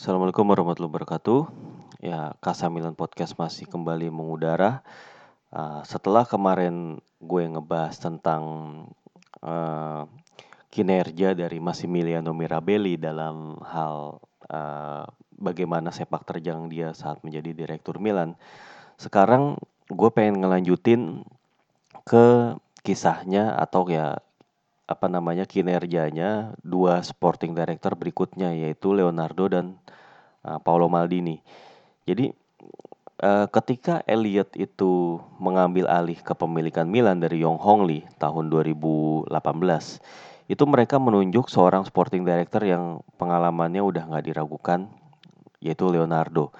[0.00, 1.40] Assalamualaikum warahmatullahi wabarakatuh.
[2.00, 4.80] Ya, Kasamilan Podcast masih kembali mengudara.
[5.52, 8.42] Uh, setelah kemarin gue ngebahas tentang
[9.44, 10.08] uh,
[10.72, 15.04] kinerja dari Massimiliano Mirabelli dalam hal uh,
[15.36, 18.40] bagaimana sepak terjang dia saat menjadi direktur Milan.
[18.96, 21.28] Sekarang gue pengen ngelanjutin
[22.08, 24.16] ke kisahnya atau ya
[24.90, 29.78] apa namanya kinerjanya dua sporting director berikutnya yaitu Leonardo dan
[30.42, 31.38] uh, Paolo Maldini.
[32.10, 32.34] Jadi
[33.22, 39.30] uh, ketika Elliot itu mengambil alih kepemilikan Milan dari Yong Hong Lee tahun 2018,
[40.50, 44.90] itu mereka menunjuk seorang sporting director yang pengalamannya udah nggak diragukan
[45.62, 46.50] yaitu Leonardo.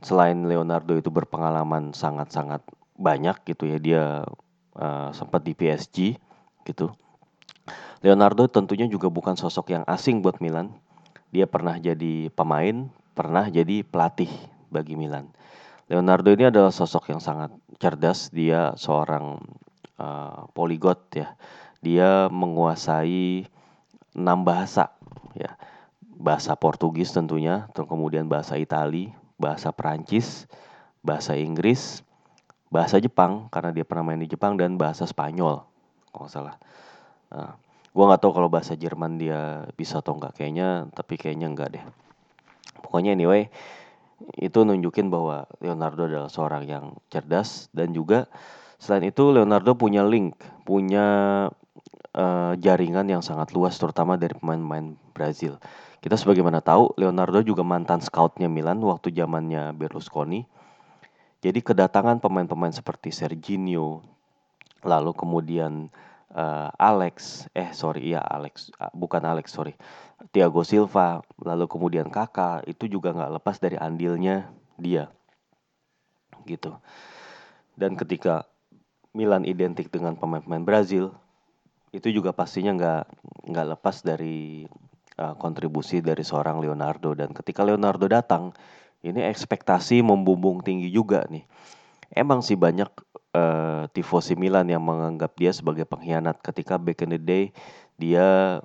[0.00, 2.64] Selain Leonardo itu berpengalaman sangat-sangat
[2.96, 4.04] banyak gitu ya dia
[4.80, 6.16] uh, sempat di PSG
[6.64, 6.88] gitu
[8.04, 10.76] Leonardo tentunya juga bukan sosok yang asing buat Milan.
[11.32, 14.28] Dia pernah jadi pemain, pernah jadi pelatih
[14.68, 15.32] bagi Milan.
[15.88, 17.48] Leonardo ini adalah sosok yang sangat
[17.80, 18.28] cerdas.
[18.28, 19.40] Dia seorang
[19.96, 21.32] uh, poligot ya.
[21.80, 23.48] Dia menguasai
[24.12, 24.92] enam bahasa
[25.32, 25.56] ya.
[26.04, 30.44] Bahasa Portugis tentunya, terus kemudian bahasa Itali, bahasa Perancis,
[31.00, 32.04] bahasa Inggris,
[32.68, 35.64] bahasa Jepang karena dia pernah main di Jepang dan bahasa Spanyol
[36.12, 36.56] kalau salah.
[37.32, 37.63] Nah,
[37.94, 41.84] gue nggak tahu kalau bahasa Jerman dia bisa atau enggak kayaknya tapi kayaknya enggak deh.
[42.82, 43.46] Pokoknya anyway
[44.34, 48.26] itu nunjukin bahwa Leonardo adalah seorang yang cerdas dan juga
[48.82, 50.34] selain itu Leonardo punya link
[50.66, 51.06] punya
[52.14, 55.58] uh, jaringan yang sangat luas terutama dari pemain-pemain Brazil.
[56.02, 60.44] Kita sebagaimana tahu Leonardo juga mantan scoutnya Milan waktu zamannya Berlusconi.
[61.40, 64.00] Jadi kedatangan pemain-pemain seperti Serginho
[64.84, 65.88] lalu kemudian
[66.34, 69.78] uh, Alex, eh sorry iya Alex, uh, bukan Alex sorry,
[70.34, 75.08] Thiago Silva, lalu kemudian Kakak itu juga nggak lepas dari andilnya dia,
[76.44, 76.76] gitu.
[77.78, 78.46] Dan ketika
[79.14, 81.14] Milan identik dengan pemain-pemain Brazil,
[81.94, 83.04] itu juga pastinya nggak
[83.54, 84.66] nggak lepas dari
[85.22, 88.50] uh, kontribusi dari seorang Leonardo dan ketika Leonardo datang,
[89.06, 91.46] ini ekspektasi membumbung tinggi juga nih.
[92.10, 92.90] Emang sih banyak
[93.34, 97.44] uh, tifosi Milan yang menganggap dia sebagai pengkhianat ketika back in the day
[97.98, 98.58] dia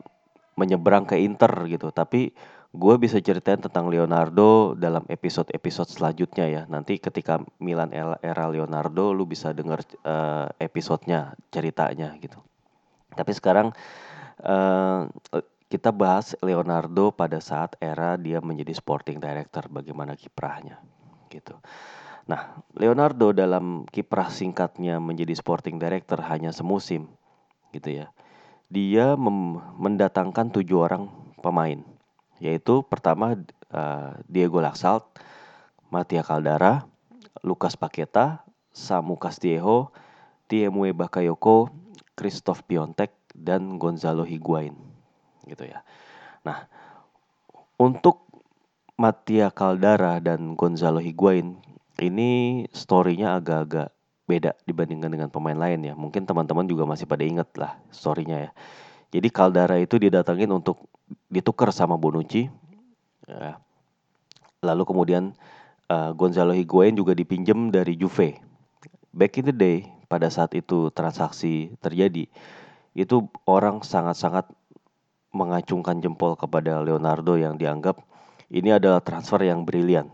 [0.56, 1.90] menyeberang ke Inter gitu.
[1.90, 2.32] Tapi
[2.70, 6.62] gue bisa ceritain tentang Leonardo dalam episode-episode selanjutnya ya.
[6.70, 7.90] Nanti ketika Milan
[8.22, 12.38] era Leonardo lu bisa denger uh, episodenya, ceritanya gitu.
[13.18, 13.74] Tapi sekarang
[14.46, 15.10] uh,
[15.70, 20.82] kita bahas Leonardo pada saat era dia menjadi sporting director, bagaimana kiprahnya
[21.30, 21.58] gitu.
[22.30, 27.10] Nah, Leonardo dalam kiprah singkatnya menjadi sporting director hanya semusim,
[27.74, 28.14] gitu ya.
[28.70, 31.10] Dia mendatangkan tujuh orang
[31.42, 31.82] pemain,
[32.38, 33.34] yaitu pertama
[33.74, 35.10] uh, Diego Laxalt,
[35.90, 36.86] Mattia Caldara,
[37.42, 39.90] Lucas Paqueta, Samu Castillejo,
[40.46, 41.74] Tiemue Bakayoko,
[42.14, 44.78] Christoph Piontek, dan Gonzalo Higuain,
[45.50, 45.82] gitu ya.
[46.46, 46.70] Nah,
[47.82, 48.30] untuk
[49.02, 51.58] Mattia Caldara dan Gonzalo Higuain
[52.02, 53.94] ini storynya agak-agak
[54.30, 55.94] beda dibandingkan dengan pemain lain ya.
[55.98, 58.52] Mungkin teman-teman juga masih pada inget lah storynya ya.
[59.10, 60.86] Jadi Caldara itu didatangin untuk
[61.30, 62.46] ditukar sama Bonucci.
[63.26, 63.58] Ya.
[64.62, 65.34] Lalu kemudian
[65.90, 68.38] uh, Gonzalo Higuain juga dipinjam dari Juve.
[69.10, 72.30] Back in the day, pada saat itu transaksi terjadi,
[72.94, 73.16] itu
[73.50, 74.46] orang sangat-sangat
[75.34, 78.02] mengacungkan jempol kepada Leonardo yang dianggap
[78.50, 80.10] ini adalah transfer yang brilian.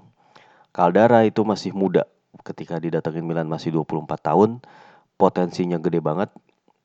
[0.75, 2.03] Caldara itu masih muda
[2.43, 4.59] ketika didatengin Milan masih 24 tahun,
[5.15, 6.27] potensinya gede banget.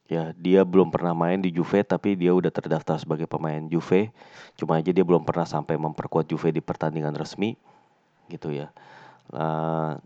[0.07, 4.15] Ya, dia belum pernah main di Juve tapi dia udah terdaftar sebagai pemain Juve.
[4.55, 7.59] Cuma aja dia belum pernah sampai memperkuat Juve di pertandingan resmi
[8.31, 8.71] gitu ya.
[9.35, 9.99] Nah,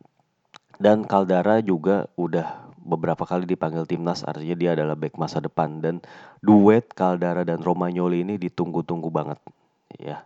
[0.81, 6.05] dan Caldara juga udah beberapa kali dipanggil timnas artinya dia adalah back masa depan dan
[6.45, 9.41] duet Caldara dan Romagnoli ini ditunggu-tunggu banget
[9.97, 10.21] ya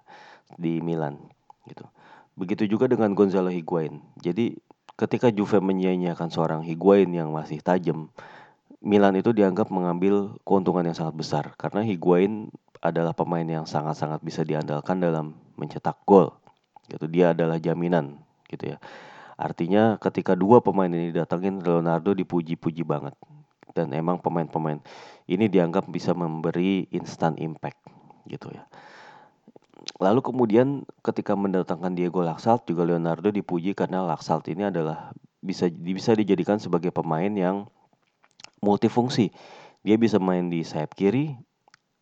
[0.59, 1.15] di Milan
[1.71, 1.87] gitu.
[2.39, 3.99] Begitu juga dengan Gonzalo Higuain.
[4.23, 4.55] Jadi
[4.95, 8.15] ketika Juve menyia-nyiakan seorang Higuain yang masih tajam,
[8.79, 14.47] Milan itu dianggap mengambil keuntungan yang sangat besar karena Higuain adalah pemain yang sangat-sangat bisa
[14.47, 16.31] diandalkan dalam mencetak gol.
[16.87, 18.79] Gitu dia adalah jaminan gitu ya.
[19.35, 23.19] Artinya ketika dua pemain ini datangin Leonardo dipuji-puji banget.
[23.75, 24.79] Dan emang pemain-pemain
[25.27, 27.83] ini dianggap bisa memberi instant impact
[28.31, 28.63] gitu ya.
[29.99, 35.11] Lalu kemudian ketika mendatangkan Diego Laxalt juga Leonardo dipuji karena Laxalt ini adalah
[35.43, 37.67] bisa bisa dijadikan sebagai pemain yang
[38.63, 39.35] multifungsi.
[39.83, 41.35] Dia bisa main di sayap kiri,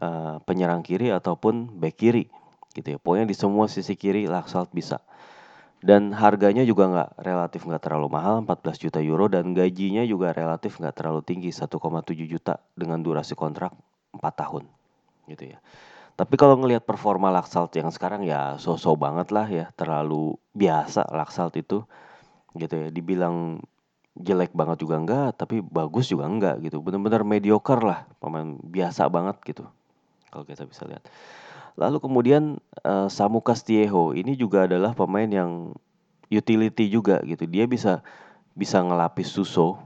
[0.04, 2.28] uh, penyerang kiri ataupun back kiri
[2.76, 2.98] gitu ya.
[3.00, 5.00] Pokoknya di semua sisi kiri Laksalt bisa.
[5.80, 10.80] Dan harganya juga nggak relatif nggak terlalu mahal 14 juta euro dan gajinya juga relatif
[10.80, 11.72] nggak terlalu tinggi 1,7
[12.28, 13.72] juta dengan durasi kontrak
[14.12, 14.68] 4 tahun
[15.32, 15.58] gitu ya.
[16.16, 21.60] Tapi kalau ngelihat performa Laksalt yang sekarang ya so-so banget lah ya, terlalu biasa Laksalt
[21.60, 21.84] itu
[22.56, 22.88] gitu ya.
[22.88, 23.60] Dibilang
[24.16, 26.80] jelek banget juga enggak, tapi bagus juga enggak gitu.
[26.80, 29.68] Benar-benar mediocre lah, pemain biasa banget gitu.
[30.32, 31.04] Kalau kita bisa lihat.
[31.76, 35.76] Lalu kemudian uh, Samu Castillejo ini juga adalah pemain yang
[36.32, 37.44] utility juga gitu.
[37.44, 38.00] Dia bisa
[38.56, 39.76] bisa ngelapis Suso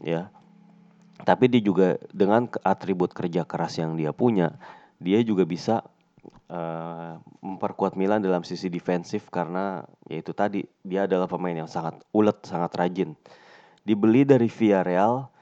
[0.00, 0.32] ya.
[1.28, 4.56] Tapi dia juga dengan atribut kerja keras yang dia punya,
[4.98, 5.86] dia juga bisa
[6.50, 12.36] uh, memperkuat Milan dalam sisi defensif karena yaitu tadi dia adalah pemain yang sangat ulet,
[12.42, 13.14] sangat rajin
[13.88, 15.32] dibeli dari Villarreal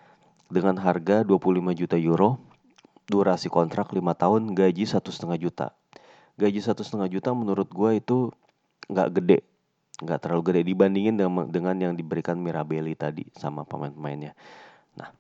[0.47, 2.39] dengan harga 25 juta euro,
[3.11, 5.67] durasi kontrak 5 tahun, gaji satu setengah juta.
[6.39, 8.31] Gaji satu setengah juta menurut gue itu
[8.87, 9.39] nggak gede,
[9.99, 14.39] nggak terlalu gede dibandingin dengan, dengan yang diberikan Mirabelli tadi sama pemain-pemainnya.
[14.95, 15.11] Nah,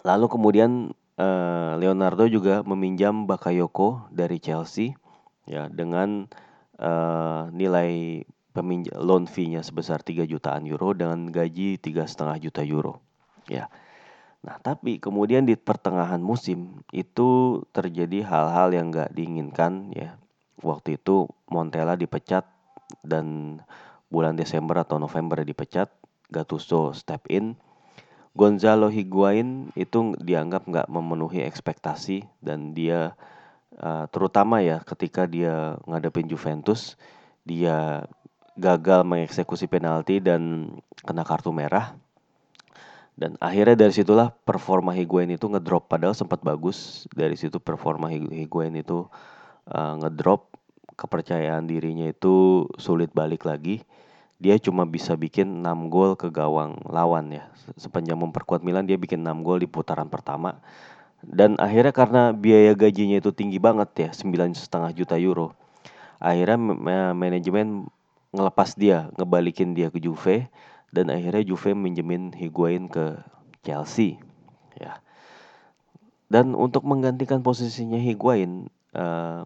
[0.00, 4.96] lalu kemudian uh, Leonardo juga meminjam Bakayoko dari Chelsea
[5.44, 6.24] ya dengan
[6.80, 12.98] uh, nilai peminjam loan fee-nya sebesar 3 jutaan euro dengan gaji tiga setengah juta euro.
[13.46, 13.68] Ya.
[14.40, 20.16] Nah, tapi kemudian di pertengahan musim itu terjadi hal-hal yang nggak diinginkan ya.
[20.60, 22.44] Waktu itu Montella dipecat
[23.04, 23.58] dan
[24.12, 25.88] bulan Desember atau November dipecat,
[26.32, 27.56] Gattuso step in.
[28.34, 33.18] Gonzalo Higuain itu dianggap nggak memenuhi ekspektasi dan dia
[33.82, 36.94] uh, terutama ya ketika dia ngadepin Juventus
[37.42, 38.06] dia
[38.60, 40.72] gagal mengeksekusi penalti dan
[41.02, 41.96] kena kartu merah.
[43.20, 47.04] Dan akhirnya dari situlah performa Higuain itu ngedrop padahal sempat bagus.
[47.12, 49.04] Dari situ performa Higuain itu
[49.68, 50.48] uh, ngedrop,
[50.96, 53.84] kepercayaan dirinya itu sulit balik lagi.
[54.40, 57.44] Dia cuma bisa bikin 6 gol ke gawang lawan ya.
[57.76, 60.56] Sepanjang memperkuat Milan dia bikin 6 gol di putaran pertama.
[61.20, 65.52] Dan akhirnya karena biaya gajinya itu tinggi banget ya, sembilan setengah juta euro.
[66.16, 66.56] Akhirnya
[67.12, 67.92] manajemen
[68.32, 70.48] ngelepas dia, ngebalikin dia ke Juve
[70.88, 73.20] dan akhirnya Juve minjemin Higuain ke
[73.60, 74.16] Chelsea.
[74.80, 75.04] Ya.
[76.32, 79.44] Dan untuk menggantikan posisinya Higuain, uh,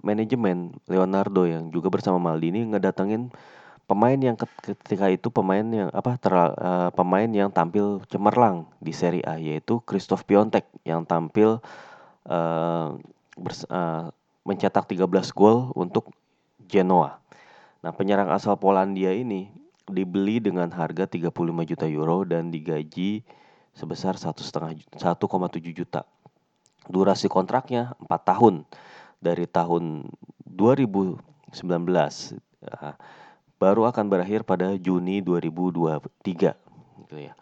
[0.00, 3.28] manajemen Leonardo yang juga bersama Maldini ngedatengin
[3.86, 9.22] pemain yang ketika itu pemain yang apa ter, uh, pemain yang tampil cemerlang di Serie
[9.22, 11.62] A yaitu Christoph Piontek yang tampil
[12.26, 12.98] uh,
[13.38, 14.10] bers, uh,
[14.42, 16.10] mencetak 13 gol untuk
[16.66, 17.22] Genoa.
[17.86, 19.54] Nah, penyerang asal Polandia ini
[19.86, 21.30] dibeli dengan harga 35
[21.62, 23.22] juta euro dan digaji
[23.70, 24.98] sebesar 1,7
[25.70, 26.02] juta.
[26.90, 28.66] Durasi kontraknya 4 tahun
[29.22, 30.10] dari tahun
[30.42, 31.22] 2019
[32.66, 32.94] nah,
[33.56, 37.32] baru akan berakhir pada Juni 2023 gitu ya.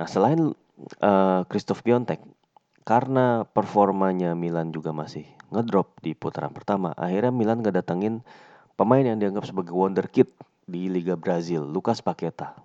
[0.00, 0.56] Nah, selain
[1.04, 2.24] uh, Christoph Piontek
[2.88, 8.24] karena performanya Milan juga masih ngedrop di putaran pertama, akhirnya Milan nggak datengin
[8.80, 10.24] Pemain yang dianggap sebagai wonderkid
[10.64, 12.56] di Liga Brazil, Lucas Paqueta.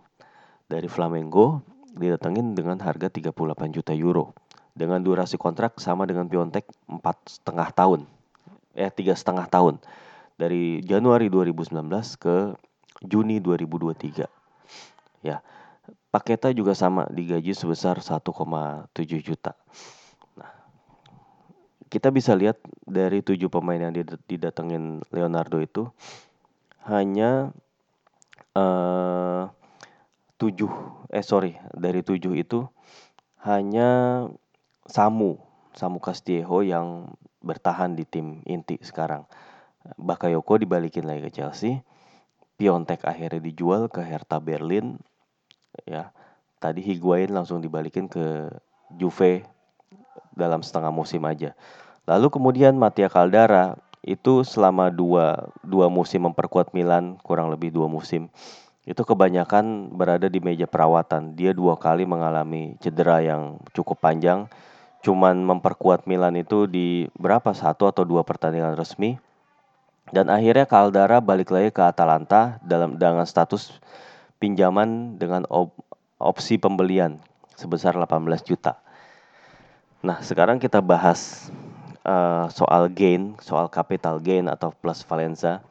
[0.64, 1.60] Dari Flamengo,
[1.92, 3.36] didatengin dengan harga 38
[3.76, 4.32] juta euro.
[4.72, 8.08] Dengan durasi kontrak sama dengan Piontek empat setengah tahun.
[8.80, 9.76] Eh, tiga setengah tahun.
[10.40, 11.84] Dari Januari 2019
[12.16, 12.56] ke
[13.08, 14.28] Juni 2023.
[15.26, 15.42] Ya,
[16.10, 18.32] Paketa juga sama digaji sebesar 1,7
[19.20, 19.54] juta.
[20.40, 20.52] Nah,
[21.92, 22.58] kita bisa lihat
[22.88, 23.94] dari tujuh pemain yang
[24.26, 25.92] didatengin Leonardo itu
[26.86, 27.52] hanya
[28.56, 29.52] uh,
[30.36, 30.72] tujuh
[31.12, 32.68] eh sorry dari tujuh itu
[33.44, 34.24] hanya
[34.86, 35.40] Samu
[35.76, 37.12] Samu Castillejo yang
[37.44, 39.28] bertahan di tim inti sekarang
[40.00, 41.82] Bakayoko dibalikin lagi ke Chelsea
[42.56, 44.96] Piontek akhirnya dijual ke Hertha Berlin
[45.84, 46.16] ya
[46.60, 48.48] tadi Higuain langsung dibalikin ke
[48.96, 49.44] Juve
[50.36, 51.56] dalam setengah musim aja.
[52.06, 58.30] Lalu kemudian Mattia Caldara itu selama dua, dua musim memperkuat Milan, kurang lebih dua musim.
[58.86, 61.34] Itu kebanyakan berada di meja perawatan.
[61.34, 64.46] Dia dua kali mengalami cedera yang cukup panjang.
[65.02, 69.18] Cuman memperkuat Milan itu di berapa satu atau dua pertandingan resmi.
[70.14, 73.82] Dan akhirnya Caldara balik lagi ke Atalanta dalam dengan status
[74.38, 75.74] pinjaman dengan op,
[76.22, 77.18] opsi pembelian
[77.58, 78.78] sebesar 18 juta.
[80.06, 81.50] Nah, sekarang kita bahas
[82.06, 85.66] uh, soal gain, soal capital gain atau plus Valenza.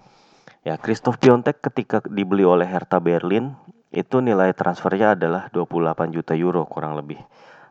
[0.67, 3.55] Ya, Christoph Piontek ketika dibeli oleh Hertha Berlin
[3.95, 7.23] itu nilai transfernya adalah 28 juta euro kurang lebih.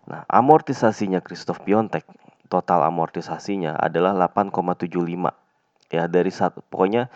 [0.08, 2.08] Nah, amortisasinya Christoph Piontek,
[2.48, 5.43] total amortisasinya adalah 8,75.
[5.94, 7.14] Ya dari satu pokoknya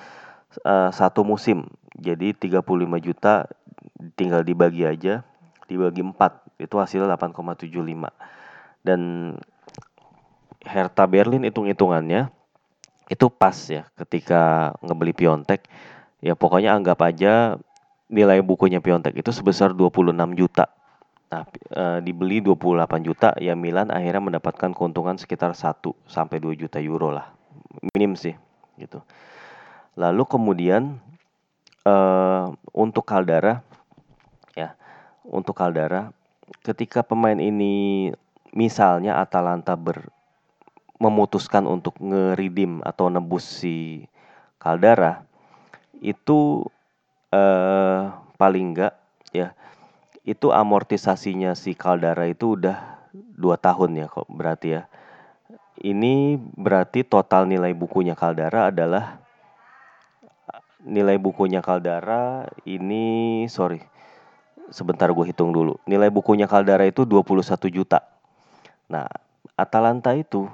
[0.62, 1.66] uh, satu musim.
[1.98, 2.62] Jadi 35
[3.02, 3.50] juta
[4.14, 5.26] tinggal dibagi aja,
[5.66, 7.74] dibagi 4 itu hasilnya 8,75.
[8.86, 9.34] Dan
[10.62, 12.30] Hertha Berlin hitung-hitungannya
[13.10, 15.64] itu pas ya ketika ngebeli Piontek
[16.20, 17.56] ya pokoknya anggap aja
[18.12, 20.68] nilai bukunya Piontek itu sebesar 26 juta
[21.28, 26.80] Nah, e, dibeli 28 juta, ya Milan akhirnya mendapatkan keuntungan sekitar 1 sampai 2 juta
[26.80, 27.36] euro lah.
[27.92, 28.32] Minim sih,
[28.78, 29.02] gitu.
[29.98, 31.02] Lalu kemudian
[31.82, 31.96] e,
[32.72, 33.66] untuk Caldara
[34.54, 34.78] ya,
[35.26, 36.14] untuk Caldara
[36.64, 38.10] ketika pemain ini
[38.56, 40.10] misalnya Atalanta ber
[40.98, 44.06] memutuskan untuk ngeridim atau nebus si
[44.58, 45.22] Caldara
[46.02, 46.66] itu
[47.30, 48.02] eh
[48.38, 48.94] paling enggak
[49.30, 49.54] ya
[50.26, 54.82] itu amortisasinya si Caldara itu udah dua tahun ya kok berarti ya.
[55.78, 59.22] Ini berarti total nilai bukunya Caldara adalah
[60.82, 63.82] nilai bukunya Caldara ini sorry
[64.74, 65.80] sebentar gue hitung dulu.
[65.88, 68.04] Nilai bukunya Caldara itu 21 juta.
[68.92, 69.08] Nah,
[69.56, 70.48] Atalanta itu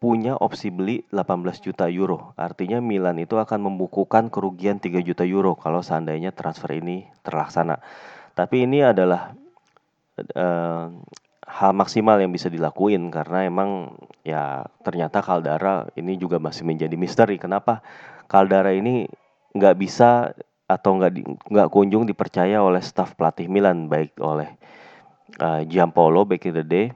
[0.00, 2.32] punya opsi beli 18 juta euro.
[2.38, 7.82] Artinya Milan itu akan membukukan kerugian 3 juta euro kalau seandainya transfer ini terlaksana.
[8.32, 9.34] Tapi ini adalah
[10.32, 10.88] uh,
[11.50, 17.42] hal maksimal yang bisa dilakuin karena emang ya ternyata Caldara ini juga masih menjadi misteri.
[17.42, 17.82] Kenapa?
[18.30, 19.10] Caldara ini
[19.50, 20.30] nggak bisa
[20.70, 21.12] atau nggak
[21.50, 24.54] nggak kunjung dipercaya oleh staf pelatih Milan baik oleh
[25.42, 26.86] uh, Giampolo back in the day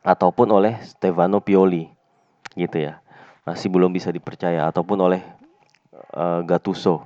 [0.00, 1.84] ataupun oleh Stefano Pioli
[2.56, 3.04] gitu ya.
[3.44, 5.20] Masih belum bisa dipercaya ataupun oleh
[6.16, 7.04] uh, Gattuso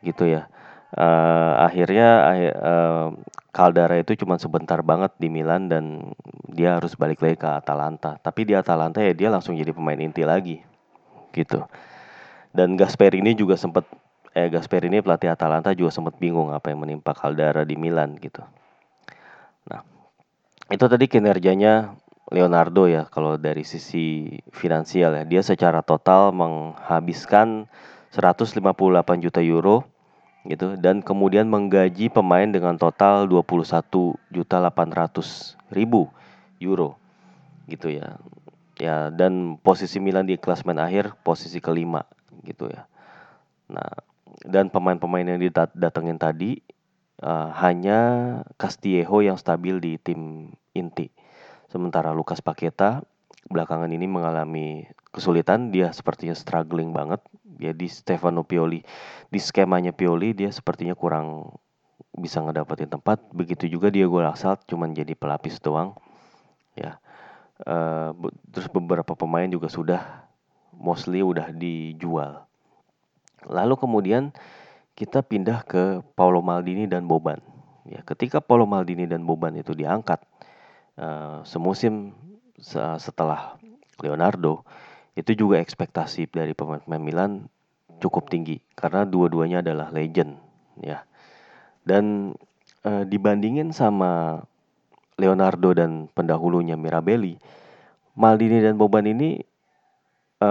[0.00, 0.48] gitu ya
[0.96, 2.08] uh, akhirnya
[2.56, 3.08] uh,
[3.52, 6.16] Caldara itu cuma sebentar banget di Milan dan
[6.48, 8.16] dia harus balik lagi ke Atalanta.
[8.16, 10.64] Tapi di Atalanta ya dia langsung jadi pemain inti lagi,
[11.36, 11.60] gitu.
[12.52, 13.84] Dan Gasperini juga sempat
[14.32, 18.40] eh Gasperini pelatih Atalanta juga sempat bingung apa yang menimpa Caldara di Milan gitu.
[19.68, 19.84] Nah,
[20.72, 21.92] itu tadi kinerjanya
[22.32, 25.24] Leonardo ya kalau dari sisi finansial ya.
[25.28, 27.68] Dia secara total menghabiskan
[28.16, 28.64] 158
[29.20, 29.91] juta euro
[30.42, 36.10] gitu dan kemudian menggaji pemain dengan total 21 juta 800 ribu
[36.58, 36.98] euro
[37.70, 38.18] gitu ya.
[38.80, 42.02] Ya dan posisi Milan di klasmen akhir posisi kelima
[42.42, 42.90] gitu ya.
[43.70, 43.90] Nah
[44.42, 46.58] dan pemain-pemain yang didatengin tadi
[47.22, 48.00] uh, hanya
[48.58, 51.14] Castillejo yang stabil di tim inti.
[51.70, 53.06] Sementara Lukas Paketa
[53.46, 57.20] belakangan ini mengalami kesulitan dia sepertinya struggling banget.
[57.60, 58.82] Ya di Stefano Pioli
[59.30, 61.54] di skemanya Pioli dia sepertinya kurang
[62.16, 63.22] bisa ngedapetin tempat.
[63.30, 65.94] Begitu juga dia gol asal cuman jadi pelapis doang.
[66.74, 66.98] Ya
[67.68, 68.16] uh,
[68.50, 70.26] terus beberapa pemain juga sudah
[70.74, 72.48] mostly udah dijual.
[73.46, 74.32] Lalu kemudian
[74.96, 77.38] kita pindah ke Paulo Maldini dan Boban.
[77.86, 80.24] Ya ketika Paulo Maldini dan Boban itu diangkat
[80.98, 82.14] uh, semusim
[82.98, 83.58] setelah
[83.98, 84.62] Leonardo
[85.12, 87.32] itu juga ekspektasi dari pemain-pemain Milan
[88.00, 90.40] cukup tinggi karena dua-duanya adalah legend
[90.80, 91.04] ya.
[91.84, 92.34] Dan
[92.82, 94.42] e, dibandingin sama
[95.20, 97.36] Leonardo dan pendahulunya Mirabelli,
[98.16, 99.38] Maldini dan Boban ini
[100.40, 100.50] e,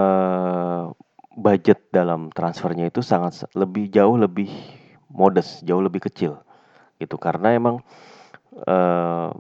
[1.36, 4.52] budget dalam transfernya itu sangat lebih jauh lebih
[5.12, 6.40] modest, jauh lebih kecil
[7.02, 7.82] gitu karena emang
[8.54, 8.76] e,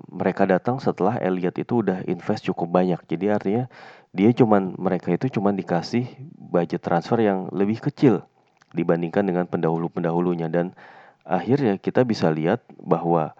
[0.09, 2.99] mereka datang setelah Elliot itu udah invest cukup banyak.
[3.05, 3.65] Jadi artinya
[4.11, 8.27] dia cuman mereka itu cuman dikasih budget transfer yang lebih kecil
[8.75, 10.75] dibandingkan dengan pendahulu-pendahulunya dan
[11.23, 13.31] akhirnya kita bisa lihat bahwa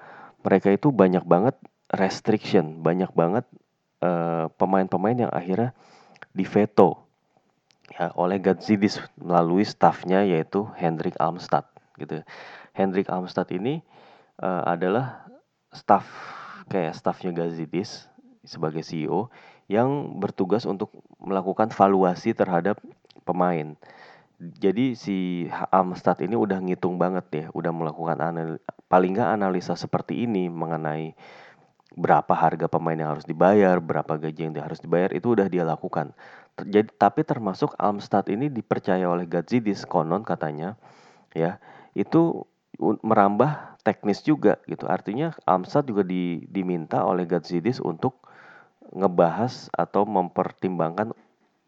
[0.42, 1.56] mereka itu banyak banget
[1.92, 3.44] restriction, banyak banget
[4.00, 5.76] eh, pemain-pemain yang akhirnya
[6.32, 7.12] diveto
[7.92, 11.68] ya oleh Gazidis melalui staffnya yaitu Hendrik Almstad
[12.00, 12.24] gitu.
[12.72, 13.84] Hendrik Almstad ini
[14.40, 15.28] uh, adalah
[15.76, 16.08] staff
[16.72, 18.08] kayak staffnya Gazidis
[18.48, 19.28] sebagai CEO
[19.72, 20.92] yang bertugas untuk
[21.24, 22.76] melakukan valuasi terhadap
[23.24, 23.80] pemain.
[24.42, 28.60] Jadi si Amstad ini udah ngitung banget ya, udah melakukan anal
[28.92, 31.16] paling nggak analisa seperti ini mengenai
[31.96, 36.12] berapa harga pemain yang harus dibayar, berapa gaji yang harus dibayar itu udah dia lakukan.
[36.60, 40.76] Jadi tapi termasuk Amstad ini dipercaya oleh Gazidis konon katanya
[41.32, 41.64] ya
[41.96, 42.44] itu
[42.82, 44.90] merambah teknis juga gitu.
[44.90, 48.31] Artinya Amstad juga di, diminta oleh Gazidis untuk
[48.92, 51.16] ngebahas atau mempertimbangkan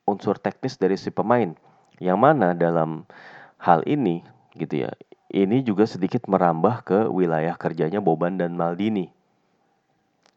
[0.04, 1.56] unsur teknis dari si pemain.
[2.00, 3.08] Yang mana dalam
[3.60, 4.24] hal ini
[4.60, 4.92] gitu ya.
[5.34, 9.10] Ini juga sedikit merambah ke wilayah kerjanya Boban dan Maldini.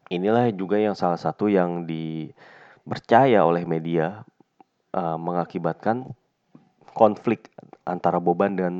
[0.08, 4.24] Inilah juga yang salah satu yang dipercaya oleh media
[4.94, 6.16] uh, mengakibatkan
[6.96, 7.52] konflik
[7.84, 8.74] antara Boban dan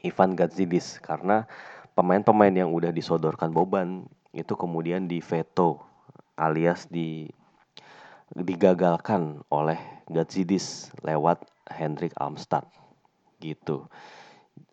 [0.00, 1.44] Ivan Gazidis karena
[1.92, 5.91] pemain-pemain yang udah disodorkan Boban itu kemudian di veto
[6.42, 7.30] alias di
[8.32, 12.66] digagalkan oleh Gazidis lewat Hendrik Armstad
[13.38, 13.86] gitu.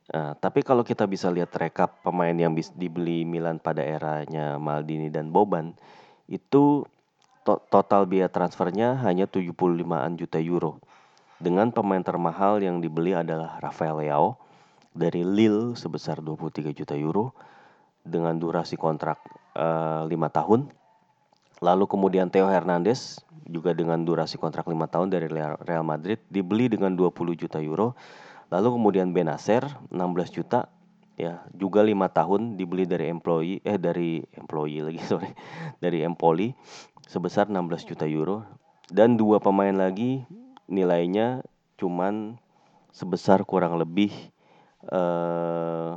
[0.10, 5.30] Uh, tapi kalau kita bisa lihat rekap pemain yang dibeli Milan pada eranya Maldini dan
[5.30, 5.78] Boban
[6.26, 6.82] itu
[7.46, 10.82] to total biaya transfernya hanya 75-an juta euro.
[11.40, 14.36] Dengan pemain termahal yang dibeli adalah Rafael Leao
[14.92, 17.32] dari Lille sebesar 23 juta euro
[18.04, 19.22] dengan durasi kontrak
[19.56, 20.60] uh, eh, 5 tahun.
[21.60, 25.28] Lalu kemudian Theo Hernandez juga dengan durasi kontrak 5 tahun dari
[25.66, 27.98] Real Madrid dibeli dengan 20 juta euro.
[28.50, 30.72] Lalu kemudian Benacer 16 juta
[31.20, 35.36] ya juga lima tahun dibeli dari employee eh dari employee lagi sorry
[35.84, 36.56] dari Empoli
[37.06, 38.48] sebesar 16 juta euro.
[38.89, 40.25] Dan dua pemain lagi
[40.66, 41.46] nilainya
[41.78, 42.42] cuman
[42.89, 44.10] sebesar kurang lebih
[44.89, 45.92] eh,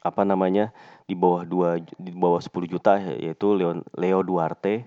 [0.00, 0.72] apa namanya
[1.10, 4.86] di bawah dua di bawah 10 juta yaitu Leon, Leo Duarte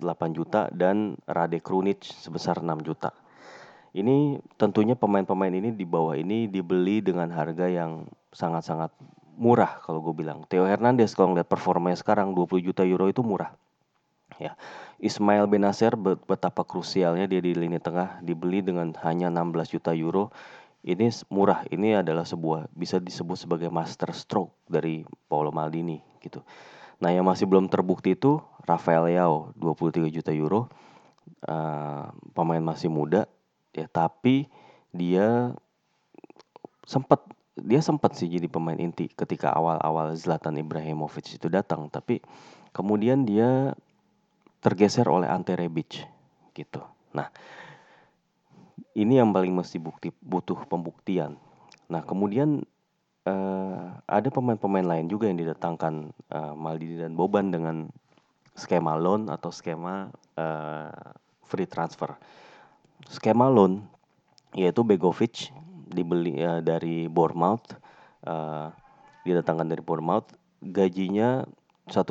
[0.00, 3.12] 8 juta dan Rade Krunic sebesar 6 juta.
[3.92, 8.92] Ini tentunya pemain-pemain ini di bawah ini dibeli dengan harga yang sangat-sangat
[9.36, 10.48] murah kalau gue bilang.
[10.48, 13.52] Theo Hernandez kalau ngeliat performanya sekarang 20 juta euro itu murah.
[14.36, 14.56] Ya.
[14.98, 20.34] Ismail Benacer betapa krusialnya dia di lini tengah dibeli dengan hanya 16 juta euro.
[20.88, 26.40] Ini murah, ini adalah sebuah bisa disebut sebagai master stroke dari Paolo Maldini gitu.
[27.04, 30.72] Nah, yang masih belum terbukti itu Rafael Leao 23 juta euro.
[31.44, 33.28] Uh, pemain masih muda
[33.76, 34.48] ya tapi
[34.96, 35.52] dia
[36.88, 37.20] sempat
[37.52, 42.24] dia sempat sih jadi pemain inti ketika awal-awal Zlatan Ibrahimovic itu datang tapi
[42.72, 43.76] kemudian dia
[44.64, 46.02] tergeser oleh Ante Rebic
[46.56, 46.82] gitu.
[47.14, 47.30] Nah,
[48.98, 51.38] ini yang paling mesti bukti butuh pembuktian.
[51.86, 52.66] Nah, kemudian
[53.22, 57.86] uh, ada pemain-pemain lain juga yang didatangkan uh, Maldini dan Boban dengan
[58.58, 60.90] skema loan atau skema uh,
[61.46, 62.18] free transfer.
[63.06, 63.86] Skema loan
[64.58, 65.54] yaitu Begovic
[65.94, 67.78] dibeli uh, dari Bournemouth
[68.26, 68.74] uh,
[69.22, 70.26] didatangkan dari Bournemouth.
[70.58, 71.46] Gajinya
[71.86, 72.02] 1,7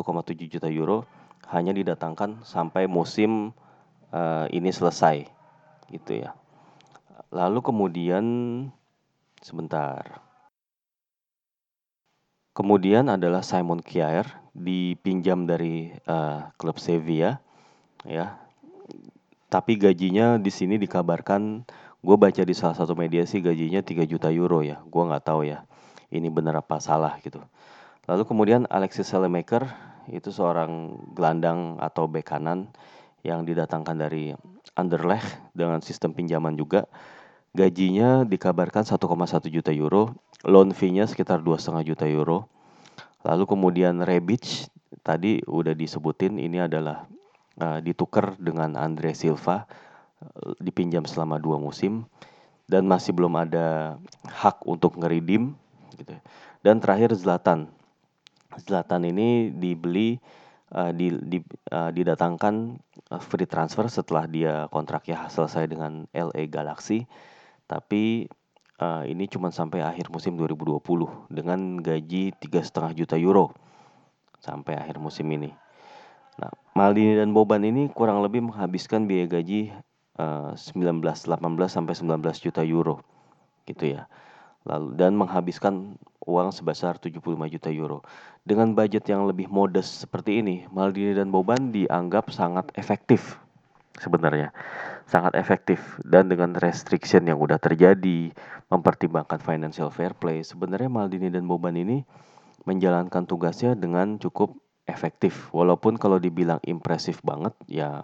[0.48, 1.04] juta euro
[1.52, 3.52] hanya didatangkan sampai musim
[4.16, 5.28] uh, ini selesai
[5.92, 6.32] gitu ya
[7.32, 8.26] lalu kemudian
[9.42, 10.24] sebentar.
[12.58, 14.26] Kemudian adalah Simon Kjaer
[14.58, 17.38] dipinjam dari uh, klub Sevilla
[18.02, 18.34] ya.
[19.48, 21.64] Tapi gajinya di sini dikabarkan
[22.02, 24.82] gue baca di salah satu media sih gajinya 3 juta euro ya.
[24.90, 25.64] Gue nggak tahu ya
[26.12, 27.44] ini benar apa salah gitu.
[28.08, 29.68] Lalu kemudian Alexis Selemaker
[30.08, 32.72] itu seorang gelandang atau bek kanan
[33.28, 34.32] yang didatangkan dari
[34.80, 36.88] Anderlecht dengan sistem pinjaman juga
[37.58, 39.02] gajinya dikabarkan 1,1
[39.50, 40.14] juta euro
[40.46, 42.46] loan fee-nya sekitar 2,5 juta euro
[43.26, 44.70] lalu kemudian Rebic
[45.02, 47.10] tadi udah disebutin ini adalah
[47.62, 49.66] uh, ditukar dengan Andre Silva
[50.22, 52.06] uh, dipinjam selama dua musim
[52.68, 53.96] dan masih belum ada
[54.28, 55.56] hak untuk ngeridim
[55.96, 56.14] gitu.
[56.62, 57.72] Dan terakhir Zlatan.
[58.60, 60.20] Zlatan ini dibeli
[60.76, 61.40] uh, di, di
[61.72, 62.76] uh, didatangkan
[63.24, 67.08] free transfer setelah dia kontraknya selesai dengan LA Galaxy.
[67.68, 68.32] Tapi
[68.80, 70.80] uh, ini cuma sampai akhir musim 2020
[71.30, 73.52] dengan gaji tiga setengah juta euro
[74.40, 75.52] sampai akhir musim ini.
[76.38, 79.74] Nah, Maldini dan Boban ini kurang lebih menghabiskan biaya gaji
[80.22, 81.36] uh, 19, 18
[81.68, 83.02] sampai 19 juta euro
[83.68, 84.08] gitu ya.
[84.68, 85.96] Lalu dan menghabiskan
[86.28, 88.04] uang sebesar 75 juta euro.
[88.44, 93.40] Dengan budget yang lebih modest seperti ini, Maldini dan Boban dianggap sangat efektif
[93.98, 94.52] sebenarnya.
[95.08, 98.36] Sangat efektif dan dengan restriction yang udah terjadi,
[98.68, 102.04] mempertimbangkan financial fair play, sebenarnya Maldini dan Boban ini
[102.68, 105.48] menjalankan tugasnya dengan cukup efektif.
[105.56, 108.04] Walaupun kalau dibilang impresif banget ya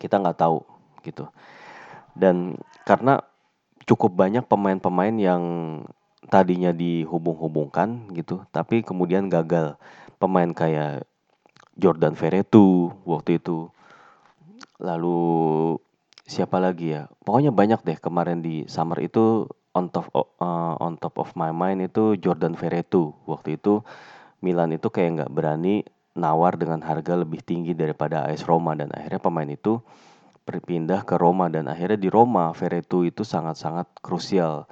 [0.00, 0.64] kita nggak tahu
[1.04, 1.28] gitu.
[2.16, 2.56] Dan
[2.88, 3.20] karena
[3.84, 5.42] cukup banyak pemain-pemain yang
[6.28, 9.76] tadinya dihubung-hubungkan gitu tapi kemudian gagal.
[10.16, 11.04] Pemain kayak
[11.76, 13.68] Jordan Verretu waktu itu.
[14.78, 15.20] Lalu
[16.28, 21.16] siapa lagi ya pokoknya banyak deh kemarin di summer itu on top uh, on top
[21.16, 23.80] of my mind itu Jordan Verretu waktu itu
[24.44, 25.82] Milan itu kayak nggak berani
[26.18, 29.80] nawar dengan harga lebih tinggi daripada AS Roma dan akhirnya pemain itu
[30.48, 34.64] berpindah ke Roma dan akhirnya di Roma Veretu itu sangat-sangat krusial.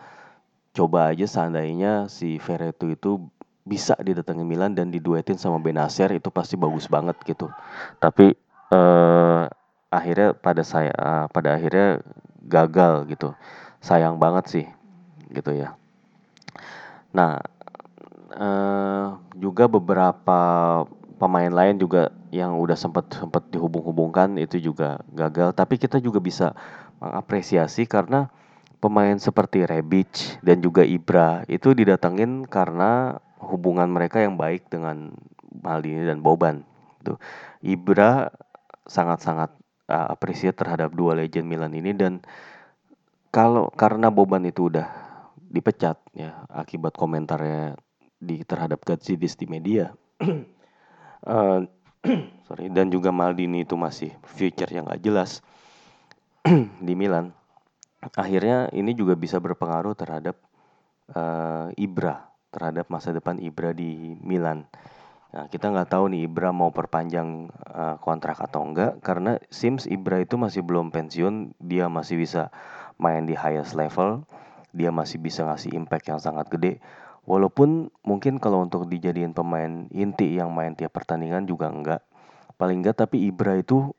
[0.72, 3.28] Coba aja seandainya si Veretu itu
[3.66, 7.52] bisa didatangi Milan dan diduetin sama Benacer itu pasti bagus banget gitu.
[8.00, 8.32] Tapi
[8.72, 9.44] uh,
[9.90, 12.02] akhirnya pada saya uh, pada akhirnya
[12.46, 13.32] gagal gitu.
[13.82, 14.66] Sayang banget sih
[15.30, 15.74] gitu ya.
[17.14, 17.40] Nah,
[18.36, 20.38] uh, juga beberapa
[21.16, 26.52] pemain lain juga yang udah sempat sempat dihubung-hubungkan itu juga gagal, tapi kita juga bisa
[27.00, 28.28] mengapresiasi karena
[28.80, 35.16] pemain seperti Rebic dan juga Ibra itu didatengin karena hubungan mereka yang baik dengan
[35.64, 36.62] Maldini dan Boban.
[37.00, 37.16] Tuh.
[37.64, 38.28] Ibra
[38.86, 39.50] sangat-sangat
[39.90, 42.22] uh, appreciate terhadap dua legend Milan ini dan
[43.34, 44.88] kalau karena Boban itu udah
[45.36, 47.76] dipecat ya akibat komentarnya
[48.16, 49.92] di terhadap Gazidis di media.
[51.26, 51.60] uh,
[52.46, 55.42] sorry dan juga Maldini itu masih future yang gak jelas
[56.86, 57.34] di Milan
[58.14, 60.38] akhirnya ini juga bisa berpengaruh terhadap
[61.10, 64.68] uh, Ibra, terhadap masa depan Ibra di Milan.
[65.34, 70.22] Nah, kita nggak tahu nih Ibra mau perpanjang uh, kontrak atau enggak karena Sims Ibra
[70.22, 72.54] itu masih belum pensiun, dia masih bisa
[72.96, 74.22] main di highest level,
[74.70, 76.78] dia masih bisa ngasih impact yang sangat gede.
[77.26, 82.00] Walaupun mungkin kalau untuk dijadiin pemain inti yang main tiap pertandingan juga enggak.
[82.54, 83.90] Paling enggak tapi Ibra itu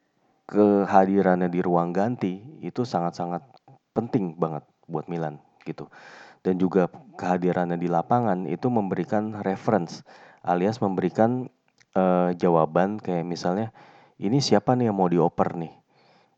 [0.47, 3.43] kehadirannya di ruang ganti itu sangat-sangat
[3.91, 5.91] penting banget buat Milan gitu.
[6.39, 6.87] Dan juga
[7.19, 10.07] kehadirannya di lapangan itu memberikan reference
[10.47, 11.51] alias memberikan
[11.93, 13.75] uh, jawaban kayak misalnya
[14.17, 15.75] ini siapa nih yang mau dioper nih.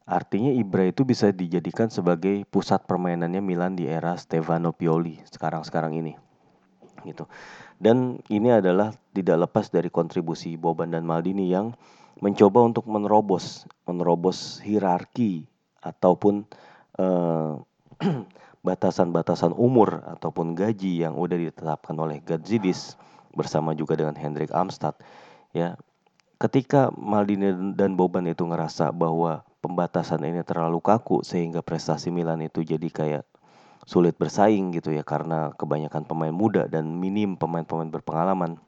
[0.10, 6.18] Artinya Ibra itu bisa dijadikan sebagai pusat permainannya Milan di era Stefano Pioli sekarang-sekarang ini.
[7.06, 7.30] Gitu.
[7.78, 11.78] Dan ini adalah tidak lepas dari kontribusi Boban dan Maldini yang
[12.20, 15.48] mencoba untuk menerobos menerobos hierarki
[15.80, 16.50] ataupun
[17.00, 17.52] Eh,
[18.68, 23.00] batasan-batasan umur ataupun gaji yang udah ditetapkan oleh Gadzidis
[23.36, 24.98] bersama juga dengan Hendrik Amstad
[25.54, 25.76] ya
[26.40, 32.64] ketika Maldini dan Boban itu ngerasa bahwa pembatasan ini terlalu kaku sehingga prestasi Milan itu
[32.64, 33.24] jadi kayak
[33.84, 38.62] sulit bersaing gitu ya karena kebanyakan pemain muda dan minim pemain-pemain berpengalaman.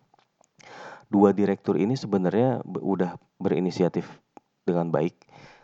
[1.12, 4.08] Dua direktur ini sebenarnya udah berinisiatif
[4.64, 5.16] dengan baik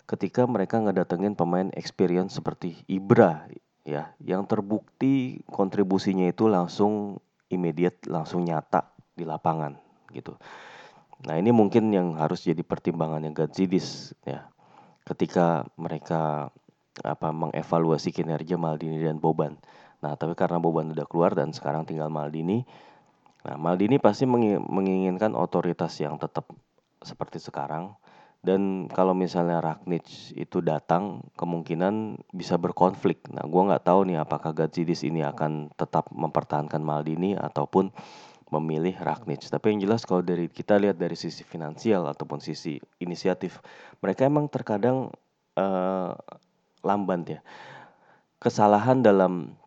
[0.07, 3.47] ketika mereka ngedatengin pemain experience seperti Ibra
[3.87, 9.73] ya yang terbukti kontribusinya itu langsung immediate langsung nyata di lapangan
[10.11, 10.35] gitu.
[11.25, 14.45] Nah ini mungkin yang harus jadi pertimbangannya Gazidis ya
[15.07, 16.51] ketika mereka
[17.01, 19.57] apa mengevaluasi kinerja Maldini dan Boban.
[20.03, 22.67] Nah tapi karena Boban udah keluar dan sekarang tinggal Maldini,
[23.41, 26.53] nah Maldini pasti menginginkan otoritas yang tetap
[27.01, 27.93] seperti sekarang
[28.47, 30.07] dan kalau misalnya Ragnic
[30.39, 33.27] itu datang, kemungkinan bisa berkonflik.
[33.27, 37.91] Nah, gue nggak tahu nih apakah Gazidis ini akan tetap mempertahankan Maldini ataupun
[38.47, 39.43] memilih Ragnic.
[39.51, 43.59] Tapi yang jelas kalau dari kita lihat dari sisi finansial ataupun sisi inisiatif,
[43.99, 45.11] mereka emang terkadang
[45.59, 46.15] uh,
[46.87, 47.43] lamban ya.
[48.39, 49.59] Kesalahan dalam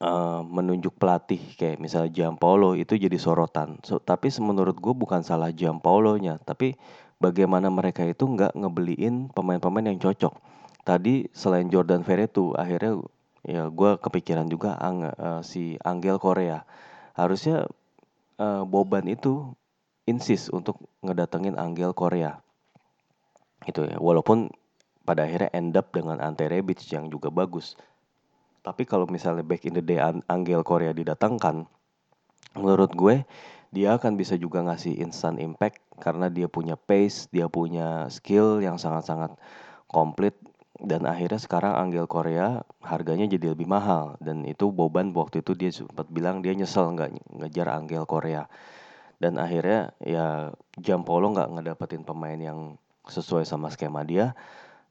[0.00, 3.84] uh, menunjuk pelatih kayak misalnya Giampolo itu jadi sorotan.
[3.84, 6.72] So, tapi menurut gue bukan salah Giampolo-nya, tapi
[7.18, 10.34] bagaimana mereka itu nggak ngebeliin pemain-pemain yang cocok.
[10.86, 13.02] Tadi selain Jordan Verretu, akhirnya
[13.44, 16.64] ya gue kepikiran juga ang, uh, si Angel Korea.
[17.12, 17.66] Harusnya
[18.40, 19.52] uh, Boban itu
[20.08, 22.40] insist untuk ngedatengin Angel Korea.
[23.68, 24.48] Itu ya, walaupun
[25.04, 27.76] pada akhirnya end up dengan Ante Rebic yang juga bagus.
[28.64, 31.68] Tapi kalau misalnya back in the day Angel Korea didatangkan,
[32.56, 33.24] menurut gue
[33.68, 38.80] dia akan bisa juga ngasih instant impact karena dia punya pace, dia punya skill yang
[38.80, 39.36] sangat-sangat
[39.90, 40.36] komplit.
[40.78, 44.14] Dan akhirnya sekarang Angel Korea harganya jadi lebih mahal.
[44.22, 48.46] Dan itu Boban waktu itu dia sempat bilang dia nyesel nggak ngejar Angel Korea.
[49.18, 52.78] Dan akhirnya ya Jampolo nggak ngedapetin pemain yang
[53.10, 54.38] sesuai sama skema dia.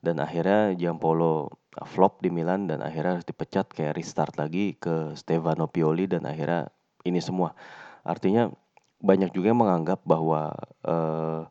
[0.03, 1.55] Dan akhirnya Jampolo
[1.87, 6.67] flop di Milan dan akhirnya harus dipecat kayak restart lagi ke Stefano Pioli dan akhirnya
[7.07, 7.55] ini semua.
[8.03, 8.51] Artinya
[8.97, 11.45] banyak juga yang menganggap bahwa uh,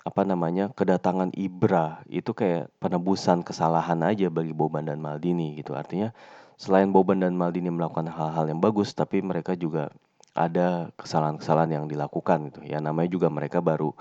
[0.00, 5.76] apa namanya kedatangan Ibra itu kayak penebusan kesalahan aja bagi Boban dan Maldini gitu.
[5.76, 6.14] Artinya
[6.56, 9.92] selain Boban dan Maldini melakukan hal-hal yang bagus tapi mereka juga
[10.32, 12.60] ada kesalahan-kesalahan yang dilakukan gitu.
[12.64, 13.92] Ya namanya juga mereka baru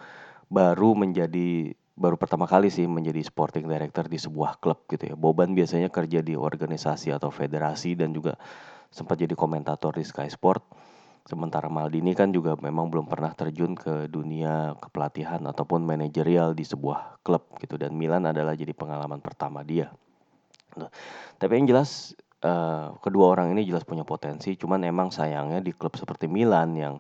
[0.48, 5.16] baru menjadi baru pertama kali sih menjadi sporting director di sebuah klub gitu ya.
[5.20, 8.40] Boban biasanya kerja di organisasi atau federasi dan juga
[8.88, 10.79] sempat jadi komentator di Sky Sport
[11.28, 17.22] Sementara Maldini kan juga memang belum pernah terjun ke dunia kepelatihan ataupun manajerial di sebuah
[17.22, 17.76] klub gitu.
[17.76, 19.92] Dan Milan adalah jadi pengalaman pertama dia.
[20.78, 20.90] Nah,
[21.38, 22.14] tapi yang jelas
[22.46, 26.96] uh, kedua orang ini jelas punya potensi, cuman emang sayangnya di klub seperti Milan yang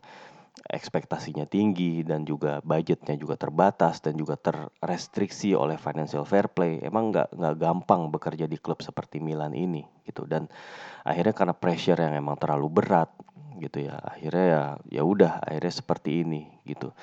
[0.69, 7.15] ekspektasinya tinggi dan juga budgetnya juga terbatas dan juga terrestriksi oleh financial fair play emang
[7.15, 10.27] nggak nggak gampang bekerja di klub seperti Milan ini gitu.
[10.27, 10.51] Dan
[11.07, 13.09] akhirnya karena pressure yang emang terlalu berat
[13.59, 13.99] gitu ya.
[13.99, 14.63] Akhirnya ya
[14.99, 16.95] ya udah akhirnya seperti ini gitu.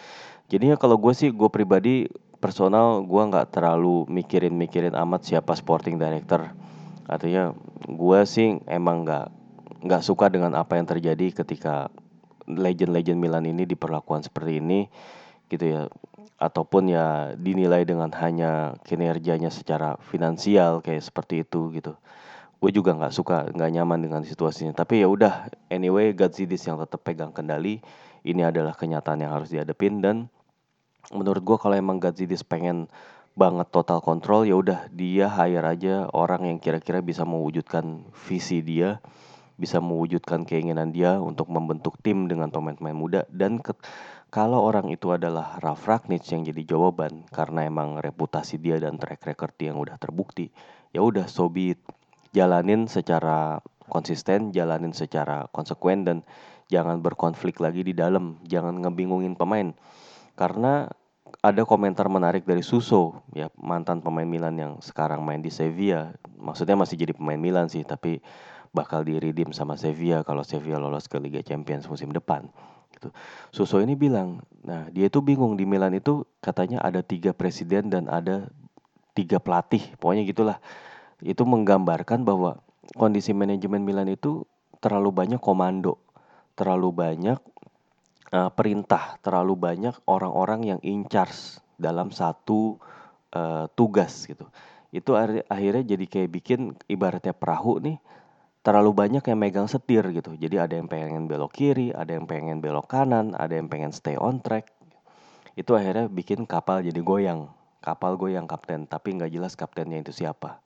[0.48, 2.08] Jadinya kalau gue sih gue pribadi
[2.40, 6.48] personal gue nggak terlalu mikirin mikirin amat siapa sporting director.
[7.06, 7.52] Artinya
[7.86, 9.26] gue sih emang nggak
[9.86, 11.92] nggak suka dengan apa yang terjadi ketika
[12.48, 14.88] legend-legend Milan ini diperlakukan seperti ini
[15.52, 15.82] gitu ya.
[16.36, 21.96] Ataupun ya dinilai dengan hanya kinerjanya secara finansial kayak seperti itu gitu
[22.56, 24.72] gue juga nggak suka nggak nyaman dengan situasinya.
[24.72, 27.80] Tapi ya udah anyway Gazidis yang tetap pegang kendali.
[28.26, 30.02] Ini adalah kenyataan yang harus dihadapin.
[30.02, 30.26] Dan
[31.12, 32.88] menurut gue kalau emang Gazidis pengen
[33.36, 39.04] banget total kontrol ya udah dia hire aja orang yang kira-kira bisa mewujudkan visi dia
[39.60, 43.20] bisa mewujudkan keinginan dia untuk membentuk tim dengan pemain-pemain muda.
[43.32, 43.72] Dan ke,
[44.28, 49.24] kalau orang itu adalah Ralf Ragnick yang jadi jawaban karena emang reputasi dia dan track
[49.24, 50.52] record yang udah terbukti
[50.96, 51.48] ya udah so.
[52.36, 56.20] Jalanin secara konsisten jalanin secara konsekuen dan
[56.68, 59.72] jangan berkonflik lagi di dalam jangan ngebingungin pemain
[60.36, 60.92] karena
[61.40, 66.76] ada komentar menarik dari Suso ya mantan pemain Milan yang sekarang main di Sevilla maksudnya
[66.76, 68.20] masih jadi pemain Milan sih tapi
[68.76, 72.52] bakal diridim sama Sevilla kalau Sevilla lolos ke Liga Champions musim depan.
[72.92, 73.08] Gitu.
[73.48, 78.12] Suso ini bilang, nah dia itu bingung di Milan itu katanya ada tiga presiden dan
[78.12, 78.52] ada
[79.16, 80.60] tiga pelatih, pokoknya gitulah.
[81.24, 82.60] Itu menggambarkan bahwa
[82.96, 84.44] kondisi manajemen Milan itu
[84.80, 85.96] terlalu banyak komando,
[86.54, 87.38] terlalu banyak
[88.32, 92.76] uh, perintah, terlalu banyak orang-orang yang in charge dalam satu
[93.32, 94.48] uh, tugas gitu.
[94.94, 97.98] Itu akhirnya jadi kayak bikin ibaratnya perahu nih
[98.66, 100.34] terlalu banyak yang megang setir gitu.
[100.34, 104.18] Jadi ada yang pengen belok kiri, ada yang pengen belok kanan, ada yang pengen stay
[104.18, 104.74] on track.
[105.54, 107.46] Itu akhirnya bikin kapal jadi goyang.
[107.78, 110.58] Kapal goyang kapten, tapi nggak jelas kaptennya itu siapa.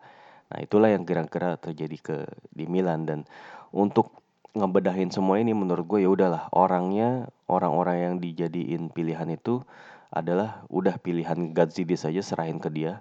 [0.50, 2.16] Nah itulah yang kira-kira terjadi ke
[2.50, 3.22] di Milan dan
[3.70, 4.10] untuk
[4.54, 9.62] ngebedahin semua ini menurut gue ya udahlah orangnya orang-orang yang dijadiin pilihan itu
[10.10, 12.98] adalah udah pilihan Gazidis saja serahin ke dia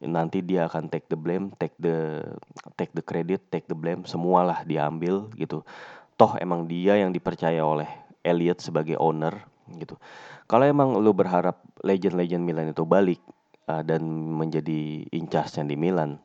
[0.00, 2.24] nanti dia akan take the blame, take the
[2.80, 5.60] take the credit, take the blame, semualah diambil gitu.
[6.16, 7.88] Toh emang dia yang dipercaya oleh
[8.24, 9.44] Elliot sebagai owner
[9.76, 10.00] gitu.
[10.48, 13.20] Kalau emang lu berharap legend-legend Milan itu balik
[13.68, 14.02] uh, dan
[14.34, 16.16] menjadi in charge di Milan,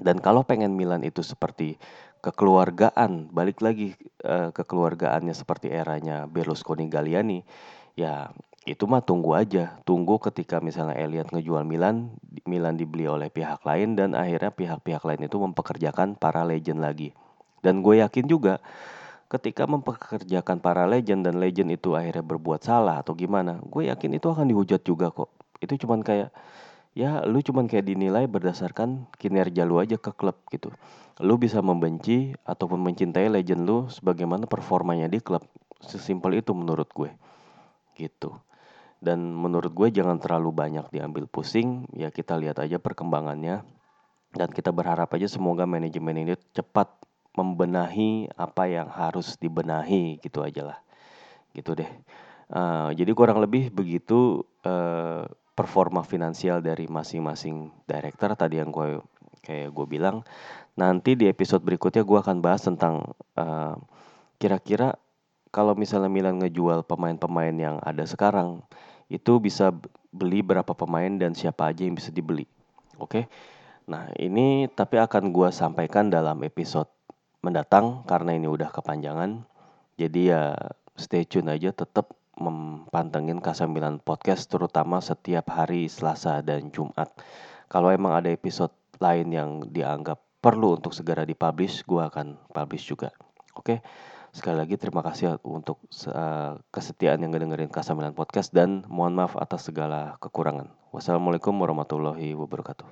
[0.00, 1.76] dan kalau pengen Milan itu seperti
[2.20, 7.44] kekeluargaan, balik lagi uh, kekeluargaannya seperti eranya Berlusconi Galliani,
[7.96, 8.32] ya
[8.68, 12.12] itu mah tunggu aja, tunggu ketika misalnya Elliot ngejual Milan,
[12.44, 17.16] Milan dibeli oleh pihak lain dan akhirnya pihak-pihak lain itu mempekerjakan para legend lagi.
[17.64, 18.60] Dan gue yakin juga
[19.32, 24.28] ketika mempekerjakan para legend dan legend itu akhirnya berbuat salah atau gimana, gue yakin itu
[24.28, 25.32] akan dihujat juga kok.
[25.56, 26.28] Itu cuman kayak
[26.92, 30.74] ya lu cuman kayak dinilai berdasarkan kinerja lu aja ke klub gitu.
[31.20, 35.44] Lu bisa membenci ataupun mencintai legend lu sebagaimana performanya di klub.
[35.80, 37.10] Sesimpel itu menurut gue.
[37.96, 38.32] Gitu
[39.00, 43.64] dan menurut gue jangan terlalu banyak diambil pusing ya kita lihat aja perkembangannya
[44.36, 46.92] dan kita berharap aja semoga manajemen ini cepat
[47.34, 50.78] membenahi apa yang harus dibenahi gitu aja lah
[51.56, 51.88] gitu deh
[52.52, 55.24] uh, jadi kurang lebih begitu uh,
[55.60, 59.04] performa finansial dari masing-masing director tadi yang gue
[59.44, 60.24] kayak gue bilang
[60.72, 63.76] nanti di episode berikutnya gue akan bahas tentang uh,
[64.40, 64.96] kira-kira
[65.52, 68.64] kalau misalnya Milan ngejual pemain-pemain yang ada sekarang
[69.10, 69.74] itu bisa
[70.14, 72.46] beli berapa pemain dan siapa aja yang bisa dibeli.
[73.02, 73.26] Oke.
[73.90, 76.86] Nah, ini tapi akan gue sampaikan dalam episode
[77.42, 79.42] mendatang karena ini udah kepanjangan.
[79.98, 80.54] Jadi ya
[80.94, 87.12] stay tune aja tetap mempantengin K9 Podcast terutama setiap hari Selasa dan Jumat.
[87.68, 93.12] Kalau emang ada episode lain yang dianggap perlu untuk segera dipublish, gue akan publish juga.
[93.54, 93.84] Oke.
[94.30, 99.70] Sekali lagi terima kasih untuk uh, kesetiaan yang ngedengerin K9 Podcast dan mohon maaf atas
[99.70, 100.70] segala kekurangan.
[100.94, 102.90] Wassalamualaikum warahmatullahi wabarakatuh.